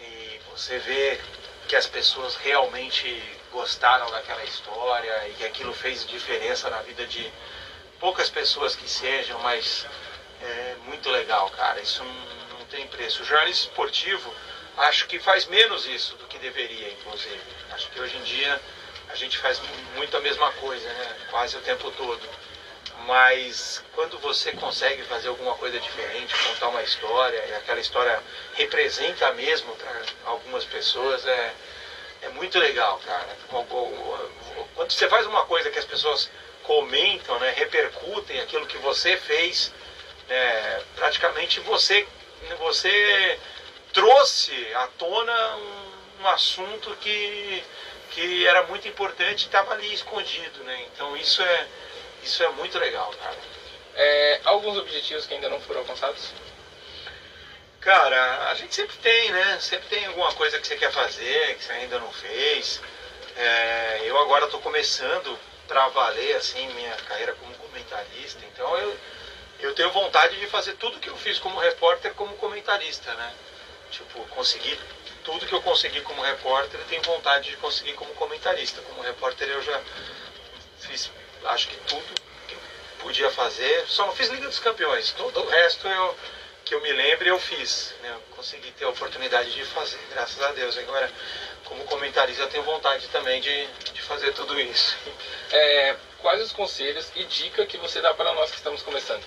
e 0.00 0.40
você 0.50 0.78
vê 0.78 1.20
que 1.68 1.76
as 1.76 1.86
pessoas 1.86 2.36
realmente 2.36 3.22
gostaram 3.52 4.10
daquela 4.10 4.44
história 4.44 5.28
e 5.28 5.34
que 5.34 5.44
aquilo 5.44 5.72
fez 5.72 6.06
diferença 6.06 6.68
na 6.68 6.80
vida 6.82 7.06
de 7.06 7.30
poucas 8.00 8.28
pessoas 8.28 8.74
que 8.74 8.88
sejam, 8.88 9.38
mas 9.40 9.86
é 10.42 10.76
muito 10.84 11.10
legal, 11.10 11.50
cara. 11.50 11.80
Isso 11.80 12.02
não, 12.04 12.64
tem 12.66 12.86
preço. 12.88 13.22
O 13.22 13.24
jornalismo 13.24 13.70
esportivo 13.70 14.34
acho 14.76 15.06
que 15.06 15.18
faz 15.18 15.46
menos 15.46 15.86
isso 15.86 16.16
do 16.16 16.26
que 16.26 16.38
deveria, 16.38 16.90
inclusive. 16.90 17.40
Acho 17.70 17.88
que 17.90 18.00
hoje 18.00 18.16
em 18.16 18.22
dia 18.22 18.60
a 19.08 19.14
gente 19.14 19.38
faz 19.38 19.60
muito 19.94 20.16
a 20.16 20.20
mesma 20.20 20.50
coisa, 20.52 20.88
né? 20.88 21.16
Quase 21.30 21.56
o 21.56 21.60
tempo 21.60 21.90
todo. 21.92 22.28
Mas 23.06 23.82
quando 23.94 24.18
você 24.18 24.52
consegue 24.52 25.02
fazer 25.04 25.28
alguma 25.28 25.54
coisa 25.54 25.78
diferente, 25.78 26.34
contar 26.48 26.68
uma 26.68 26.82
história, 26.82 27.44
e 27.46 27.54
aquela 27.54 27.78
história 27.78 28.20
representa 28.54 29.32
mesmo 29.34 29.74
para 29.76 30.02
algumas 30.24 30.64
pessoas, 30.64 31.24
é, 31.24 31.54
é 32.22 32.28
muito 32.30 32.58
legal, 32.58 33.00
cara. 33.06 33.36
Quando 34.74 34.90
você 34.90 35.08
faz 35.08 35.26
uma 35.26 35.44
coisa 35.46 35.70
que 35.70 35.78
as 35.78 35.84
pessoas 35.84 36.28
comentam, 36.64 37.38
né, 37.38 37.54
repercutem 37.56 38.40
aquilo 38.40 38.66
que 38.66 38.76
você 38.78 39.16
fez, 39.16 39.72
é, 40.28 40.82
praticamente 40.94 41.60
você, 41.60 42.06
você 42.58 43.38
trouxe 43.92 44.52
à 44.74 44.86
tona 44.98 45.56
um, 45.56 46.22
um 46.22 46.28
assunto 46.28 46.94
que, 47.00 47.62
que 48.10 48.46
era 48.46 48.64
muito 48.64 48.86
importante 48.88 49.42
e 49.42 49.46
estava 49.46 49.72
ali 49.74 49.92
escondido. 49.92 50.62
Né? 50.64 50.86
Então 50.92 51.16
isso 51.16 51.42
é, 51.42 51.66
isso 52.22 52.42
é 52.42 52.48
muito 52.50 52.78
legal, 52.78 53.12
cara. 53.22 53.36
É, 53.94 54.40
alguns 54.44 54.76
objetivos 54.76 55.26
que 55.26 55.34
ainda 55.34 55.48
não 55.48 55.60
foram 55.60 55.80
alcançados? 55.80 56.30
Cara, 57.80 58.50
a 58.50 58.54
gente 58.54 58.74
sempre 58.74 58.96
tem, 58.96 59.30
né? 59.30 59.58
Sempre 59.60 59.88
tem 59.88 60.06
alguma 60.06 60.32
coisa 60.32 60.58
que 60.58 60.66
você 60.66 60.76
quer 60.76 60.90
fazer, 60.90 61.56
que 61.56 61.64
você 61.64 61.72
ainda 61.72 62.00
não 62.00 62.12
fez. 62.12 62.80
É, 63.36 64.00
eu 64.04 64.18
agora 64.18 64.46
estou 64.46 64.60
começando 64.60 65.38
para 65.68 65.86
valer 65.88 66.36
assim 66.36 66.66
minha 66.74 66.94
carreira 67.08 67.34
como 67.34 67.54
comentarista, 67.54 68.40
então 68.52 68.76
eu, 68.78 68.96
eu 69.60 69.74
tenho 69.74 69.90
vontade 69.90 70.38
de 70.38 70.46
fazer 70.46 70.74
tudo 70.74 71.00
que 71.00 71.08
eu 71.08 71.16
fiz 71.16 71.38
como 71.38 71.58
repórter 71.58 72.12
como 72.14 72.36
comentarista, 72.36 73.12
né? 73.14 73.34
Tipo, 73.90 74.20
conseguir 74.28 74.78
tudo 75.24 75.46
que 75.46 75.52
eu 75.52 75.62
consegui 75.62 76.00
como 76.02 76.22
repórter, 76.22 76.78
eu 76.78 76.86
tenho 76.86 77.02
vontade 77.02 77.50
de 77.50 77.56
conseguir 77.56 77.94
como 77.94 78.12
comentarista. 78.14 78.80
Como 78.82 79.02
repórter 79.02 79.48
eu 79.48 79.62
já 79.62 79.80
fiz, 80.80 81.10
acho 81.46 81.68
que 81.68 81.76
tudo 81.88 82.04
que 82.46 82.56
podia 83.00 83.30
fazer, 83.30 83.86
só 83.88 84.06
não 84.06 84.14
fiz 84.14 84.28
Liga 84.28 84.46
dos 84.46 84.58
Campeões. 84.58 85.12
Todo 85.12 85.42
o 85.42 85.48
resto 85.48 85.88
eu 85.88 86.16
que 86.64 86.74
eu 86.74 86.82
me 86.82 86.92
lembre, 86.92 87.30
eu 87.30 87.38
fiz. 87.38 87.94
Né? 88.02 88.10
Eu 88.10 88.20
consegui 88.34 88.70
ter 88.72 88.84
a 88.84 88.88
oportunidade 88.88 89.52
de 89.52 89.64
fazer, 89.64 90.00
graças 90.10 90.42
a 90.42 90.52
Deus. 90.52 90.76
Agora, 90.76 91.10
como 91.64 91.84
comentarista, 91.84 92.42
eu 92.42 92.48
tenho 92.48 92.64
vontade 92.64 93.06
também 93.08 93.40
de, 93.40 93.66
de 93.66 94.02
fazer 94.02 94.32
tudo 94.34 94.60
isso. 94.60 94.96
É, 95.52 95.96
quais 96.18 96.42
os 96.42 96.52
conselhos 96.52 97.10
e 97.14 97.24
dica 97.24 97.64
que 97.66 97.78
você 97.78 98.00
dá 98.00 98.12
para 98.14 98.32
nós 98.34 98.50
que 98.50 98.56
estamos 98.56 98.82
começando? 98.82 99.24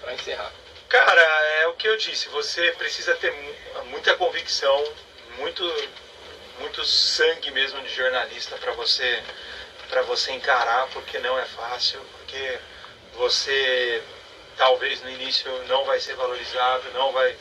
Para 0.00 0.14
encerrar. 0.14 0.52
Cara, 0.88 1.20
é 1.60 1.66
o 1.68 1.74
que 1.74 1.86
eu 1.86 1.96
disse. 1.96 2.28
Você 2.28 2.72
precisa 2.72 3.14
ter 3.14 3.32
muita 3.86 4.16
convicção, 4.16 4.92
muito, 5.36 5.62
muito 6.58 6.84
sangue 6.84 7.50
mesmo 7.50 7.80
de 7.82 7.94
jornalista 7.94 8.56
para 8.56 8.72
você, 8.72 9.22
para 9.88 10.02
você 10.02 10.32
encarar, 10.32 10.88
porque 10.88 11.18
não 11.18 11.38
é 11.38 11.44
fácil, 11.44 12.00
porque 12.18 12.58
você 13.14 14.02
talvez 14.56 15.00
no 15.02 15.10
início 15.10 15.50
não 15.68 15.84
vai 15.84 15.98
ser 16.00 16.14
valorizado, 16.14 16.90
não 16.92 17.12
vai 17.12 17.34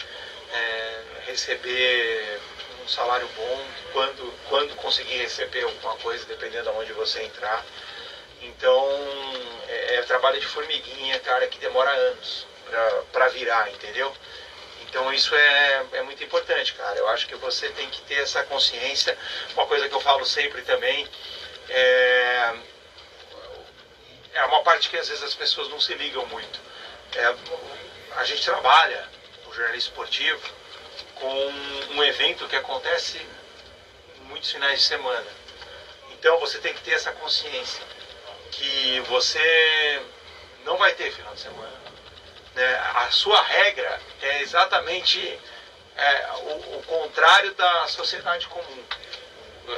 é, 0.53 1.01
receber 1.25 2.39
um 2.83 2.87
salário 2.87 3.27
bom 3.35 3.65
quando, 3.91 4.33
quando 4.47 4.75
conseguir 4.75 5.17
receber 5.17 5.63
alguma 5.63 5.95
coisa, 5.97 6.25
dependendo 6.25 6.71
de 6.71 6.77
onde 6.77 6.93
você 6.93 7.21
entrar. 7.23 7.65
Então 8.41 8.89
é, 9.67 9.95
é 9.95 10.01
trabalho 10.03 10.39
de 10.39 10.45
formiguinha, 10.45 11.19
cara, 11.19 11.47
que 11.47 11.57
demora 11.59 11.89
anos 11.89 12.47
para 13.11 13.27
virar, 13.29 13.69
entendeu? 13.71 14.13
Então 14.81 15.11
isso 15.13 15.35
é, 15.35 15.85
é 15.93 16.01
muito 16.01 16.23
importante, 16.23 16.73
cara. 16.73 16.97
Eu 16.97 17.07
acho 17.09 17.27
que 17.27 17.35
você 17.35 17.69
tem 17.69 17.89
que 17.89 18.01
ter 18.01 18.21
essa 18.21 18.43
consciência. 18.43 19.17
Uma 19.53 19.65
coisa 19.65 19.87
que 19.87 19.95
eu 19.95 19.99
falo 19.99 20.25
sempre 20.25 20.61
também 20.63 21.07
é, 21.69 22.53
é 24.33 24.43
uma 24.45 24.63
parte 24.63 24.89
que 24.89 24.97
às 24.97 25.07
vezes 25.07 25.23
as 25.23 25.33
pessoas 25.33 25.69
não 25.69 25.79
se 25.79 25.93
ligam 25.93 26.25
muito 26.27 26.69
é, 27.15 27.35
a 28.17 28.23
gente 28.23 28.43
trabalha 28.43 29.07
o 29.47 29.53
jornalismo 29.53 29.89
esportivo 29.89 30.41
com 31.15 31.47
um 31.95 32.03
evento 32.03 32.47
que 32.47 32.55
acontece 32.55 33.19
muitos 34.23 34.51
finais 34.51 34.79
de 34.79 34.85
semana. 34.85 35.25
Então 36.11 36.39
você 36.39 36.59
tem 36.59 36.73
que 36.73 36.81
ter 36.81 36.91
essa 36.91 37.11
consciência 37.13 37.83
que 38.51 38.99
você 39.07 40.01
não 40.65 40.77
vai 40.77 40.93
ter 40.93 41.11
final 41.11 41.33
de 41.33 41.41
semana. 41.41 41.79
Né? 42.55 42.75
A 42.95 43.11
sua 43.11 43.41
regra 43.41 43.99
é 44.21 44.41
exatamente 44.41 45.39
é, 45.95 46.27
o, 46.37 46.77
o 46.77 46.83
contrário 46.87 47.53
da 47.53 47.87
sociedade 47.87 48.47
comum. 48.47 48.83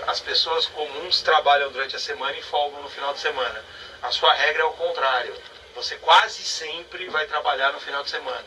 As 0.07 0.19
pessoas 0.19 0.65
comuns 0.67 1.21
trabalham 1.21 1.71
durante 1.71 1.95
a 1.95 1.99
semana 1.99 2.37
e 2.37 2.41
folgam 2.43 2.81
no 2.81 2.89
final 2.89 3.13
de 3.13 3.19
semana. 3.19 3.63
A 4.01 4.11
sua 4.11 4.33
regra 4.33 4.63
é 4.63 4.65
o 4.65 4.73
contrário 4.73 5.35
você 5.75 5.95
quase 5.97 6.43
sempre 6.43 7.07
vai 7.09 7.25
trabalhar 7.27 7.71
no 7.71 7.79
final 7.79 8.03
de 8.03 8.09
semana. 8.09 8.45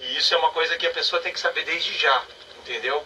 E 0.00 0.16
isso 0.16 0.34
é 0.34 0.36
uma 0.36 0.50
coisa 0.50 0.76
que 0.76 0.86
a 0.86 0.90
pessoa 0.90 1.20
tem 1.22 1.32
que 1.32 1.40
saber 1.40 1.64
desde 1.64 1.96
já, 1.98 2.22
entendeu? 2.58 3.04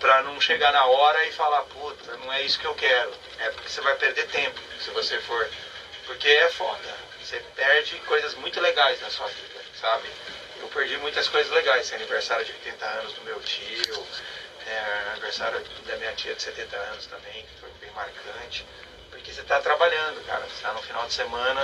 Para 0.00 0.22
não 0.22 0.40
chegar 0.40 0.72
na 0.72 0.84
hora 0.86 1.24
e 1.26 1.32
falar, 1.32 1.62
puta, 1.62 2.16
não 2.16 2.32
é 2.32 2.42
isso 2.42 2.58
que 2.58 2.66
eu 2.66 2.74
quero. 2.74 3.12
É 3.38 3.50
porque 3.50 3.68
você 3.68 3.80
vai 3.80 3.94
perder 3.96 4.26
tempo 4.28 4.58
se 4.80 4.90
você 4.90 5.18
for. 5.20 5.48
Porque 6.06 6.28
é 6.28 6.50
foda. 6.50 6.94
Você 7.22 7.40
perde 7.54 7.96
coisas 8.00 8.34
muito 8.34 8.60
legais 8.60 9.00
na 9.00 9.10
sua 9.10 9.26
vida, 9.28 9.60
sabe? 9.80 10.08
Eu 10.60 10.68
perdi 10.68 10.96
muitas 10.98 11.28
coisas 11.28 11.52
legais. 11.52 11.92
Aniversário 11.92 12.44
de 12.44 12.52
80 12.52 12.84
anos 12.84 13.12
do 13.14 13.22
meu 13.22 13.40
tio, 13.40 14.06
é, 14.66 15.10
aniversário 15.12 15.60
da 15.86 15.96
minha 15.96 16.12
tia 16.12 16.34
de 16.34 16.42
70 16.42 16.76
anos 16.76 17.06
também, 17.06 17.44
que 17.46 17.60
foi 17.60 17.70
bem 17.80 17.90
marcante 17.92 18.64
porque 19.22 19.32
você 19.32 19.42
está 19.42 19.60
trabalhando, 19.60 20.24
cara. 20.26 20.40
Você 20.40 20.54
está 20.54 20.72
no 20.72 20.82
final 20.82 21.06
de 21.06 21.12
semana 21.12 21.60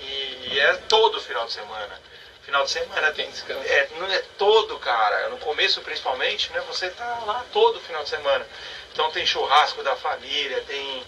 e, 0.00 0.48
e, 0.50 0.58
é 0.58 0.74
todo 0.88 1.20
final 1.20 1.46
de 1.46 1.52
semana. 1.52 2.00
Final 2.42 2.64
de 2.64 2.70
semana 2.70 3.12
tem 3.12 3.30
descanso. 3.30 3.60
É, 3.66 3.88
não 3.98 4.10
é 4.10 4.18
todo, 4.36 4.78
cara. 4.78 5.28
No 5.28 5.38
começo, 5.38 5.80
principalmente, 5.82 6.50
né? 6.52 6.60
Você 6.66 6.90
tá 6.90 7.22
lá 7.24 7.44
todo 7.52 7.78
final 7.80 8.02
de 8.02 8.08
semana. 8.08 8.44
Então 8.92 9.10
tem 9.12 9.24
churrasco 9.24 9.82
da 9.82 9.94
família, 9.94 10.64
tem 10.66 11.04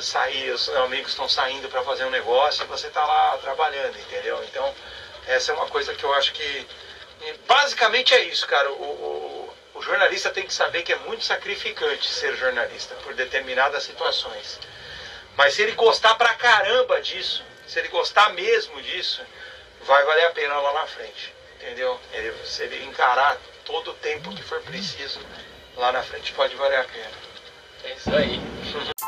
sair, 0.00 0.50
os 0.50 0.68
amigos 0.68 1.10
estão 1.10 1.28
saindo 1.28 1.68
para 1.68 1.82
fazer 1.82 2.04
um 2.04 2.10
negócio 2.10 2.64
e 2.64 2.66
você 2.66 2.88
tá 2.88 3.04
lá 3.04 3.38
trabalhando, 3.38 3.98
entendeu? 3.98 4.42
Então 4.44 4.74
essa 5.26 5.52
é 5.52 5.54
uma 5.54 5.66
coisa 5.66 5.94
que 5.94 6.04
eu 6.04 6.12
acho 6.14 6.32
que 6.32 6.66
basicamente 7.46 8.14
é 8.14 8.24
isso, 8.24 8.46
cara. 8.46 8.70
O, 8.70 8.74
o, 8.74 9.56
o 9.74 9.82
jornalista 9.82 10.30
tem 10.30 10.46
que 10.46 10.54
saber 10.54 10.82
que 10.82 10.92
é 10.92 10.96
muito 10.96 11.24
sacrificante 11.24 12.08
ser 12.08 12.36
jornalista 12.36 12.94
por 12.96 13.14
determinadas 13.14 13.82
situações. 13.82 14.58
Mas 15.36 15.54
se 15.54 15.62
ele 15.62 15.72
gostar 15.72 16.14
pra 16.16 16.34
caramba 16.34 17.00
disso, 17.00 17.44
se 17.66 17.78
ele 17.78 17.88
gostar 17.88 18.30
mesmo 18.30 18.80
disso, 18.82 19.22
vai 19.82 20.04
valer 20.04 20.26
a 20.26 20.30
pena 20.30 20.54
lá 20.60 20.72
na 20.72 20.86
frente. 20.86 21.32
Entendeu? 21.56 22.00
Ele, 22.12 22.34
se 22.44 22.62
ele 22.62 22.84
encarar 22.84 23.38
todo 23.64 23.90
o 23.90 23.94
tempo 23.94 24.34
que 24.34 24.42
for 24.42 24.60
preciso 24.62 25.20
lá 25.76 25.92
na 25.92 26.02
frente, 26.02 26.32
pode 26.32 26.54
valer 26.56 26.80
a 26.80 26.84
pena. 26.84 27.12
É 27.84 27.92
isso 27.92 28.10
aí. 28.14 28.40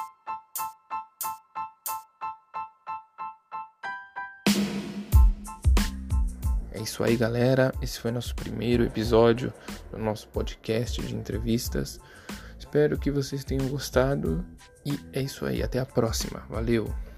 isso 6.93 7.03
aí, 7.03 7.17
galera. 7.17 7.73
Esse 7.81 7.99
foi 7.99 8.11
nosso 8.11 8.35
primeiro 8.35 8.85
episódio 8.85 9.51
do 9.91 9.97
nosso 9.97 10.29
podcast 10.29 11.01
de 11.01 11.15
entrevistas. 11.15 11.99
Espero 12.59 12.99
que 12.99 13.11
vocês 13.11 13.45
tenham 13.45 13.67
gostado 13.69 14.45
e 14.85 15.01
é 15.15 15.23
isso 15.23 15.47
aí. 15.47 15.63
Até 15.63 15.79
a 15.79 15.87
próxima. 15.87 16.45
Valeu! 16.51 17.12